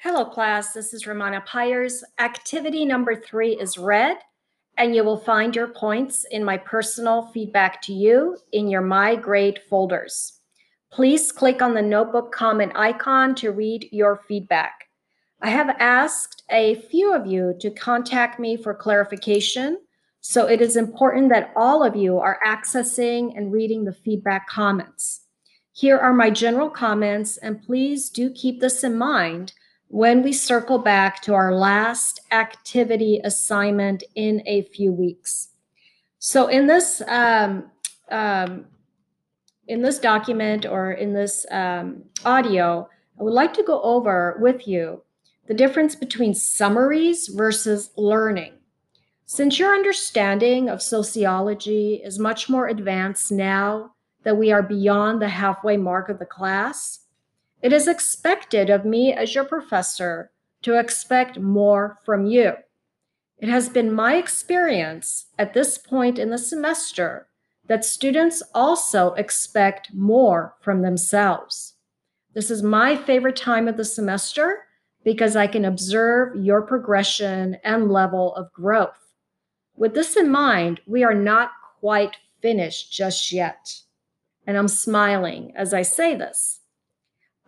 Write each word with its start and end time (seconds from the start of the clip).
Hello, 0.00 0.24
class. 0.24 0.74
This 0.74 0.94
is 0.94 1.08
Romana 1.08 1.40
Pyers. 1.44 2.04
Activity 2.20 2.84
number 2.84 3.16
three 3.16 3.58
is 3.58 3.76
read, 3.76 4.16
and 4.76 4.94
you 4.94 5.02
will 5.02 5.18
find 5.18 5.56
your 5.56 5.66
points 5.66 6.24
in 6.30 6.44
my 6.44 6.56
personal 6.56 7.32
feedback 7.34 7.82
to 7.82 7.92
you 7.92 8.36
in 8.52 8.68
your 8.68 8.80
My 8.80 9.16
Grade 9.16 9.58
folders. 9.68 10.38
Please 10.92 11.32
click 11.32 11.60
on 11.60 11.74
the 11.74 11.82
notebook 11.82 12.30
comment 12.30 12.70
icon 12.76 13.34
to 13.34 13.50
read 13.50 13.88
your 13.90 14.20
feedback. 14.28 14.84
I 15.42 15.50
have 15.50 15.74
asked 15.80 16.44
a 16.48 16.76
few 16.76 17.12
of 17.12 17.26
you 17.26 17.56
to 17.58 17.68
contact 17.68 18.38
me 18.38 18.56
for 18.56 18.74
clarification, 18.74 19.78
so 20.20 20.46
it 20.46 20.60
is 20.60 20.76
important 20.76 21.28
that 21.30 21.52
all 21.56 21.82
of 21.82 21.96
you 21.96 22.20
are 22.20 22.38
accessing 22.46 23.36
and 23.36 23.50
reading 23.50 23.84
the 23.84 23.92
feedback 23.92 24.46
comments. 24.46 25.22
Here 25.72 25.98
are 25.98 26.14
my 26.14 26.30
general 26.30 26.70
comments, 26.70 27.36
and 27.36 27.60
please 27.60 28.10
do 28.10 28.30
keep 28.30 28.60
this 28.60 28.84
in 28.84 28.96
mind 28.96 29.54
when 29.88 30.22
we 30.22 30.32
circle 30.32 30.78
back 30.78 31.22
to 31.22 31.34
our 31.34 31.54
last 31.54 32.20
activity 32.30 33.20
assignment 33.24 34.04
in 34.14 34.42
a 34.46 34.62
few 34.62 34.92
weeks. 34.92 35.48
So 36.18 36.46
in 36.46 36.66
this 36.66 37.02
um, 37.06 37.70
um, 38.10 38.66
in 39.66 39.82
this 39.82 39.98
document 39.98 40.64
or 40.66 40.92
in 40.92 41.12
this 41.12 41.46
um, 41.50 42.04
audio, 42.24 42.88
I 43.18 43.22
would 43.22 43.34
like 43.34 43.52
to 43.54 43.62
go 43.62 43.80
over 43.82 44.38
with 44.40 44.66
you 44.66 45.02
the 45.46 45.54
difference 45.54 45.94
between 45.94 46.34
summaries 46.34 47.28
versus 47.28 47.90
learning. 47.96 48.52
Since 49.24 49.58
your 49.58 49.74
understanding 49.74 50.68
of 50.68 50.82
sociology 50.82 52.00
is 52.04 52.18
much 52.18 52.48
more 52.48 52.68
advanced 52.68 53.30
now 53.30 53.92
that 54.24 54.36
we 54.36 54.52
are 54.52 54.62
beyond 54.62 55.20
the 55.20 55.28
halfway 55.28 55.76
mark 55.76 56.08
of 56.08 56.18
the 56.18 56.26
class, 56.26 57.00
it 57.62 57.72
is 57.72 57.88
expected 57.88 58.70
of 58.70 58.84
me 58.84 59.12
as 59.12 59.34
your 59.34 59.44
professor 59.44 60.30
to 60.62 60.78
expect 60.78 61.38
more 61.38 61.98
from 62.04 62.26
you. 62.26 62.52
It 63.38 63.48
has 63.48 63.68
been 63.68 63.92
my 63.92 64.16
experience 64.16 65.26
at 65.38 65.54
this 65.54 65.78
point 65.78 66.18
in 66.18 66.30
the 66.30 66.38
semester 66.38 67.28
that 67.66 67.84
students 67.84 68.42
also 68.54 69.12
expect 69.14 69.94
more 69.94 70.54
from 70.60 70.82
themselves. 70.82 71.74
This 72.34 72.50
is 72.50 72.62
my 72.62 72.96
favorite 72.96 73.36
time 73.36 73.68
of 73.68 73.76
the 73.76 73.84
semester 73.84 74.64
because 75.04 75.36
I 75.36 75.46
can 75.46 75.64
observe 75.64 76.36
your 76.36 76.62
progression 76.62 77.56
and 77.64 77.90
level 77.90 78.34
of 78.34 78.52
growth. 78.52 79.14
With 79.76 79.94
this 79.94 80.16
in 80.16 80.30
mind, 80.30 80.80
we 80.86 81.04
are 81.04 81.14
not 81.14 81.50
quite 81.80 82.16
finished 82.40 82.92
just 82.92 83.32
yet. 83.32 83.80
And 84.46 84.56
I'm 84.56 84.68
smiling 84.68 85.52
as 85.54 85.72
I 85.72 85.82
say 85.82 86.14
this. 86.14 86.57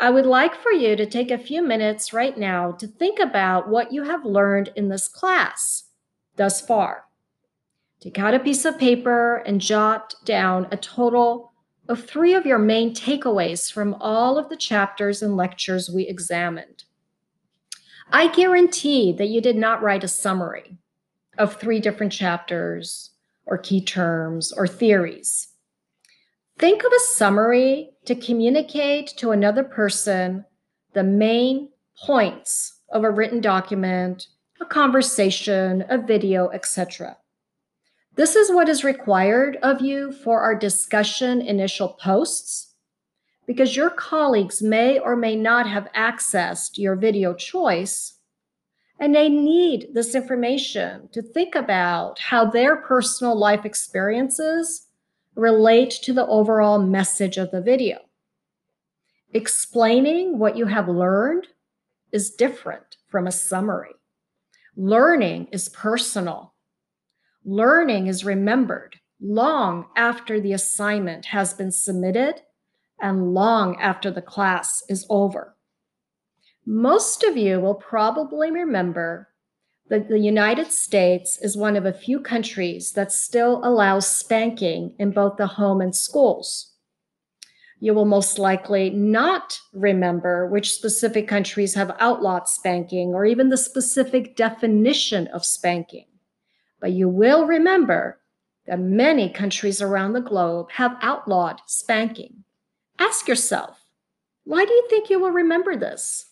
I 0.00 0.10
would 0.10 0.26
like 0.26 0.54
for 0.54 0.70
you 0.70 0.94
to 0.94 1.06
take 1.06 1.32
a 1.32 1.38
few 1.38 1.60
minutes 1.60 2.12
right 2.12 2.36
now 2.38 2.70
to 2.72 2.86
think 2.86 3.18
about 3.18 3.68
what 3.68 3.92
you 3.92 4.04
have 4.04 4.24
learned 4.24 4.72
in 4.76 4.88
this 4.88 5.08
class 5.08 5.84
thus 6.36 6.60
far. 6.60 7.04
Take 8.00 8.18
out 8.18 8.34
a 8.34 8.38
piece 8.38 8.64
of 8.64 8.78
paper 8.78 9.38
and 9.38 9.60
jot 9.60 10.14
down 10.24 10.68
a 10.70 10.76
total 10.76 11.52
of 11.88 12.04
three 12.04 12.34
of 12.34 12.46
your 12.46 12.58
main 12.58 12.94
takeaways 12.94 13.72
from 13.72 13.94
all 13.94 14.38
of 14.38 14.48
the 14.50 14.56
chapters 14.56 15.20
and 15.20 15.36
lectures 15.36 15.90
we 15.90 16.06
examined. 16.06 16.84
I 18.12 18.28
guarantee 18.28 19.12
that 19.12 19.28
you 19.28 19.40
did 19.40 19.56
not 19.56 19.82
write 19.82 20.04
a 20.04 20.08
summary 20.08 20.78
of 21.38 21.56
three 21.56 21.80
different 21.80 22.12
chapters 22.12 23.10
or 23.46 23.58
key 23.58 23.80
terms 23.80 24.52
or 24.52 24.68
theories. 24.68 25.48
Think 26.58 26.84
of 26.84 26.92
a 26.92 27.00
summary 27.00 27.90
to 28.08 28.14
communicate 28.14 29.08
to 29.18 29.32
another 29.32 29.62
person 29.62 30.42
the 30.94 31.04
main 31.04 31.68
points 32.06 32.80
of 32.90 33.04
a 33.04 33.10
written 33.10 33.38
document, 33.38 34.28
a 34.62 34.64
conversation, 34.64 35.84
a 35.90 35.98
video, 35.98 36.48
etc. 36.48 37.18
This 38.14 38.34
is 38.34 38.50
what 38.50 38.66
is 38.66 38.82
required 38.82 39.58
of 39.62 39.82
you 39.82 40.10
for 40.10 40.40
our 40.40 40.54
discussion 40.54 41.42
initial 41.42 41.98
posts 42.02 42.72
because 43.46 43.76
your 43.76 43.90
colleagues 43.90 44.62
may 44.62 44.98
or 44.98 45.14
may 45.14 45.36
not 45.36 45.68
have 45.68 45.92
accessed 45.94 46.78
your 46.78 46.96
video 46.96 47.34
choice 47.34 48.14
and 48.98 49.14
they 49.14 49.28
need 49.28 49.88
this 49.92 50.14
information 50.14 51.10
to 51.12 51.20
think 51.20 51.54
about 51.54 52.18
how 52.18 52.46
their 52.46 52.76
personal 52.76 53.38
life 53.38 53.66
experiences 53.66 54.87
relate 55.38 55.90
to 56.02 56.12
the 56.12 56.26
overall 56.26 56.80
message 56.80 57.36
of 57.36 57.52
the 57.52 57.62
video. 57.62 57.98
Explaining 59.32 60.38
what 60.38 60.56
you 60.56 60.66
have 60.66 60.88
learned 60.88 61.46
is 62.10 62.30
different 62.30 62.96
from 63.06 63.26
a 63.26 63.32
summary. 63.32 63.94
Learning 64.76 65.46
is 65.52 65.68
personal. 65.68 66.54
Learning 67.44 68.08
is 68.08 68.24
remembered 68.24 68.96
long 69.20 69.86
after 69.96 70.40
the 70.40 70.52
assignment 70.52 71.26
has 71.26 71.54
been 71.54 71.70
submitted 71.70 72.42
and 73.00 73.32
long 73.32 73.80
after 73.80 74.10
the 74.10 74.22
class 74.22 74.82
is 74.88 75.06
over. 75.08 75.56
Most 76.66 77.22
of 77.22 77.36
you 77.36 77.60
will 77.60 77.74
probably 77.74 78.50
remember 78.50 79.28
that 79.88 80.08
the 80.08 80.18
United 80.18 80.70
States 80.70 81.38
is 81.38 81.56
one 81.56 81.76
of 81.76 81.86
a 81.86 81.92
few 81.92 82.20
countries 82.20 82.92
that 82.92 83.12
still 83.12 83.60
allows 83.64 84.10
spanking 84.10 84.94
in 84.98 85.10
both 85.10 85.36
the 85.36 85.46
home 85.46 85.80
and 85.80 85.94
schools. 85.94 86.72
You 87.80 87.94
will 87.94 88.04
most 88.04 88.38
likely 88.38 88.90
not 88.90 89.58
remember 89.72 90.46
which 90.46 90.72
specific 90.72 91.28
countries 91.28 91.74
have 91.74 91.96
outlawed 92.00 92.48
spanking 92.48 93.14
or 93.14 93.24
even 93.24 93.48
the 93.48 93.56
specific 93.56 94.36
definition 94.36 95.28
of 95.28 95.44
spanking. 95.44 96.06
But 96.80 96.92
you 96.92 97.08
will 97.08 97.46
remember 97.46 98.20
that 98.66 98.80
many 98.80 99.30
countries 99.30 99.80
around 99.80 100.12
the 100.12 100.20
globe 100.20 100.70
have 100.72 100.98
outlawed 101.00 101.60
spanking. 101.66 102.44
Ask 102.98 103.28
yourself, 103.28 103.80
why 104.44 104.64
do 104.64 104.72
you 104.72 104.86
think 104.90 105.08
you 105.08 105.20
will 105.20 105.30
remember 105.30 105.76
this? 105.76 106.27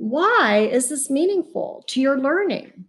Why 0.00 0.60
is 0.60 0.88
this 0.88 1.10
meaningful 1.10 1.84
to 1.88 2.00
your 2.00 2.18
learning? 2.18 2.86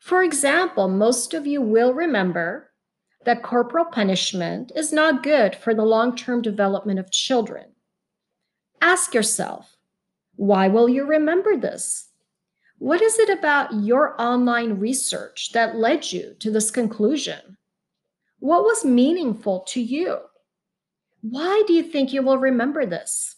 For 0.00 0.22
example, 0.22 0.88
most 0.88 1.34
of 1.34 1.46
you 1.46 1.60
will 1.60 1.92
remember 1.92 2.70
that 3.26 3.42
corporal 3.42 3.84
punishment 3.84 4.72
is 4.74 4.90
not 4.90 5.22
good 5.22 5.54
for 5.54 5.74
the 5.74 5.84
long 5.84 6.16
term 6.16 6.40
development 6.40 6.98
of 6.98 7.10
children. 7.10 7.72
Ask 8.80 9.12
yourself, 9.12 9.76
why 10.36 10.66
will 10.68 10.88
you 10.88 11.04
remember 11.04 11.58
this? 11.58 12.08
What 12.78 13.02
is 13.02 13.18
it 13.18 13.28
about 13.28 13.74
your 13.74 14.18
online 14.18 14.78
research 14.78 15.52
that 15.52 15.76
led 15.76 16.10
you 16.10 16.36
to 16.40 16.50
this 16.50 16.70
conclusion? 16.70 17.58
What 18.38 18.62
was 18.62 18.82
meaningful 18.82 19.60
to 19.68 19.82
you? 19.82 20.20
Why 21.20 21.64
do 21.66 21.74
you 21.74 21.82
think 21.82 22.14
you 22.14 22.22
will 22.22 22.38
remember 22.38 22.86
this? 22.86 23.35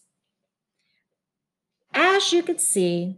As 2.01 2.33
you 2.33 2.45
can 2.45 2.61
see, 2.61 3.17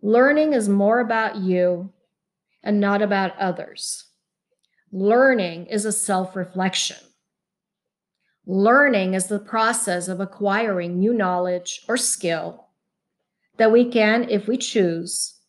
learning 0.00 0.52
is 0.52 0.68
more 0.68 1.00
about 1.00 1.38
you 1.38 1.92
and 2.62 2.78
not 2.78 3.02
about 3.02 3.36
others. 3.36 4.04
Learning 4.92 5.66
is 5.66 5.84
a 5.84 5.90
self 5.90 6.36
reflection. 6.36 6.98
Learning 8.46 9.14
is 9.14 9.26
the 9.26 9.40
process 9.40 10.06
of 10.06 10.20
acquiring 10.20 11.00
new 11.00 11.12
knowledge 11.12 11.82
or 11.88 11.96
skill 11.96 12.68
that 13.56 13.72
we 13.72 13.90
can, 13.90 14.30
if 14.30 14.46
we 14.46 14.56
choose, 14.56 15.40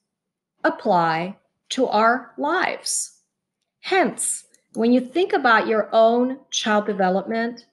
apply 0.64 1.38
to 1.70 1.86
our 1.86 2.32
lives. 2.40 3.20
Hence, 3.82 4.46
when 4.74 4.92
you 4.92 5.00
think 5.00 5.32
about 5.32 5.68
your 5.68 5.90
own 5.94 6.40
child 6.50 6.88
development 6.88 7.68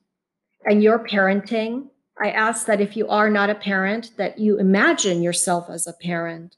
and 0.66 0.82
your 0.82 0.98
parenting, 0.98 1.88
I 2.20 2.30
ask 2.30 2.66
that 2.66 2.80
if 2.80 2.96
you 2.96 3.06
are 3.08 3.30
not 3.30 3.50
a 3.50 3.54
parent, 3.54 4.10
that 4.16 4.38
you 4.38 4.58
imagine 4.58 5.22
yourself 5.22 5.70
as 5.70 5.86
a 5.86 5.92
parent. 5.92 6.56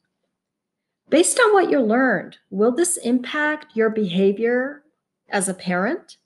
Based 1.10 1.38
on 1.38 1.52
what 1.52 1.70
you 1.70 1.80
learned, 1.80 2.38
will 2.50 2.72
this 2.72 2.96
impact 2.96 3.76
your 3.76 3.90
behavior 3.90 4.82
as 5.28 5.48
a 5.48 5.54
parent? 5.54 6.16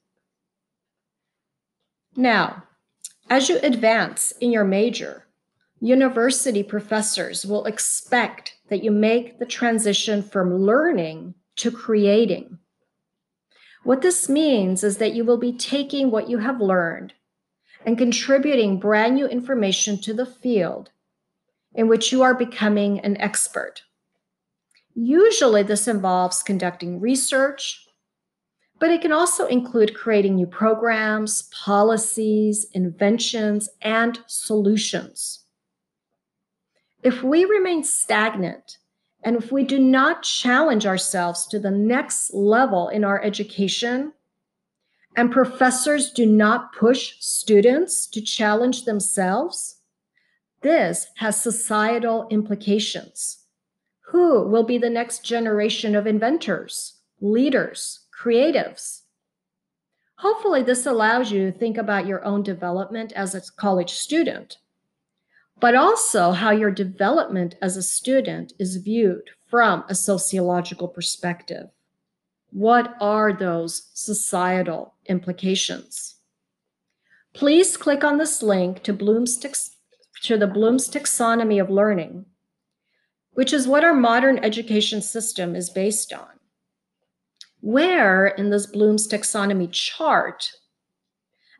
Now, 2.17 2.65
as 3.29 3.49
you 3.49 3.59
advance 3.63 4.33
in 4.41 4.53
your 4.53 4.65
major, 4.65 5.27
university 5.81 6.63
professors 6.63 7.45
will 7.45 7.65
expect 7.65 8.57
that 8.69 8.85
you 8.85 8.91
make 8.91 9.39
the 9.39 9.47
transition 9.47 10.23
from 10.23 10.63
learning 10.63 11.35
to 11.57 11.71
creating. 11.71 12.59
What 13.83 14.03
this 14.03 14.29
means 14.29 14.85
is 14.85 14.99
that 14.99 15.15
you 15.15 15.25
will 15.25 15.39
be 15.39 15.53
taking 15.53 16.11
what 16.11 16.31
you 16.31 16.39
have 16.39 16.61
learned 16.61 17.15
and 17.85 17.99
contributing 17.99 18.79
brand 18.79 19.15
new 19.15 19.27
information 19.27 19.99
to 19.99 20.15
the 20.15 20.27
field 20.27 20.91
in 21.75 21.89
which 21.89 22.13
you 22.13 22.23
are 22.23 22.35
becoming 22.35 23.01
an 23.01 23.17
expert. 23.19 23.83
Usually, 24.95 25.63
this 25.63 25.89
involves 25.89 26.43
conducting 26.43 27.01
research, 27.01 27.85
but 28.79 28.91
it 28.91 29.03
can 29.03 29.13
also 29.13 29.47
include 29.47 29.95
creating 29.95 30.37
new 30.37 30.47
programs, 30.47 31.43
policies, 31.65 32.67
inventions, 32.73 33.69
and 33.83 34.21
solutions. 34.27 35.45
If 37.03 37.23
we 37.23 37.45
remain 37.45 37.83
stagnant 37.83 38.79
and 39.23 39.37
if 39.37 39.51
we 39.51 39.65
do 39.65 39.79
not 39.79 40.23
challenge 40.23 40.87
ourselves 40.87 41.47
to 41.49 41.59
the 41.59 41.71
next 41.71 42.33
level 42.33 42.89
in 42.89 43.05
our 43.05 43.23
education, 43.23 44.13
and 45.17 45.31
professors 45.31 46.11
do 46.11 46.27
not 46.27 46.73
push 46.75 47.15
students 47.21 48.07
to 48.09 48.21
challenge 48.21 48.85
themselves, 48.85 49.81
this 50.63 51.07
has 51.17 51.41
societal 51.41 52.27
implications. 52.31 53.45
Who 54.09 54.49
will 54.49 54.65
be 54.65 54.79
the 54.79 54.91
next 54.91 55.25
generation 55.25 55.95
of 55.95 56.07
inventors, 56.07 57.01
leaders, 57.21 58.07
creatives? 58.19 59.03
Hopefully, 60.17 60.63
this 60.63 60.87
allows 60.87 61.31
you 61.31 61.51
to 61.51 61.59
think 61.59 61.77
about 61.77 62.07
your 62.07 62.25
own 62.25 62.43
development 62.43 63.13
as 63.13 63.35
a 63.35 63.43
college 63.57 63.91
student, 63.91 64.59
but 65.61 65.75
also 65.75 66.33
how 66.33 66.51
your 66.51 66.71
development 66.71 67.57
as 67.61 67.77
a 67.77 67.83
student 67.83 68.53
is 68.59 68.77
viewed 68.77 69.31
from 69.47 69.85
a 69.89 69.95
sociological 69.95 70.89
perspective. 70.89 71.69
What 72.55 72.95
are 73.01 73.33
those 73.33 73.91
societal 73.95 74.95
implications? 75.07 76.19
Please 77.33 77.77
click 77.77 78.05
on 78.05 78.19
this 78.19 78.45
link 78.45 78.85
to 78.85 78.93
Bloom's 78.93 79.37
to 80.23 80.39
the 80.39 80.47
Bloom's 80.47 80.89
taxonomy 80.89 81.61
of 81.61 81.69
learning, 81.69 82.27
which 83.33 83.53
is 83.53 83.67
what 83.67 83.83
our 83.83 83.93
modern 83.93 84.39
education 84.39 85.03
system 85.03 85.57
is 85.57 85.69
based 85.69 86.13
on. 86.13 86.29
Where 87.61 88.29
in 88.29 88.51
this 88.51 88.67
Bloom's 88.67 89.09
taxonomy 89.09 89.69
chart, 89.73 90.53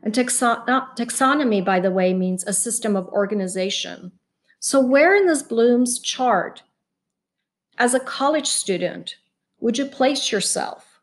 and 0.01 0.13
taxon 0.13 0.65
taxonomy, 0.65 1.65
by 1.65 1.81
the 1.81 1.91
way, 1.91 2.13
means 2.13 2.45
a 2.45 2.53
system 2.53 2.95
of 2.95 3.09
organization. 3.09 4.13
So, 4.61 4.79
where 4.79 5.13
in 5.13 5.27
this 5.27 5.43
Bloom's 5.43 5.99
chart, 5.99 6.63
as 7.77 7.93
a 7.93 7.99
college 7.99 8.47
student, 8.47 9.17
would 9.59 9.77
you 9.77 9.85
place 9.85 10.31
yourself 10.31 10.99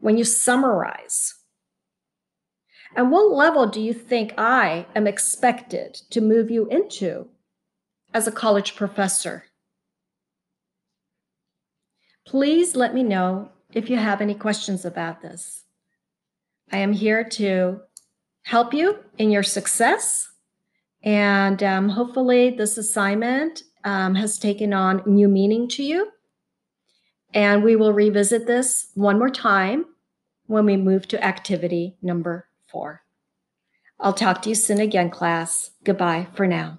when 0.00 0.16
you 0.16 0.24
summarize 0.24 1.34
and 2.96 3.10
what 3.10 3.32
level 3.32 3.66
do 3.66 3.80
you 3.80 3.92
think 3.92 4.34
I 4.38 4.86
am 4.94 5.06
expected 5.06 5.94
to 6.10 6.20
move 6.20 6.50
you 6.50 6.66
into 6.68 7.28
as 8.12 8.26
a 8.26 8.32
college 8.32 8.76
professor? 8.76 9.44
Please 12.24 12.76
let 12.76 12.94
me 12.94 13.02
know 13.02 13.50
if 13.72 13.90
you 13.90 13.96
have 13.96 14.20
any 14.20 14.34
questions 14.34 14.84
about 14.84 15.22
this. 15.22 15.64
I 16.72 16.78
am 16.78 16.92
here 16.92 17.24
to 17.24 17.80
help 18.42 18.72
you 18.72 18.98
in 19.18 19.30
your 19.30 19.42
success. 19.42 20.30
And 21.02 21.62
um, 21.62 21.88
hopefully, 21.90 22.50
this 22.50 22.78
assignment 22.78 23.62
um, 23.84 24.14
has 24.14 24.38
taken 24.38 24.72
on 24.72 25.02
new 25.04 25.28
meaning 25.28 25.68
to 25.70 25.82
you. 25.82 26.08
And 27.34 27.62
we 27.64 27.76
will 27.76 27.92
revisit 27.92 28.46
this 28.46 28.88
one 28.94 29.18
more 29.18 29.28
time 29.28 29.84
when 30.46 30.64
we 30.64 30.76
move 30.76 31.08
to 31.08 31.22
activity 31.22 31.96
number 32.00 32.48
four. 32.68 33.02
I'll 34.00 34.12
talk 34.12 34.40
to 34.42 34.48
you 34.48 34.54
soon 34.54 34.80
again, 34.80 35.10
class. 35.10 35.72
Goodbye 35.84 36.28
for 36.32 36.46
now. 36.46 36.78